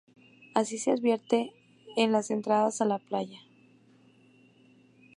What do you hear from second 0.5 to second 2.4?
Así se advierte en las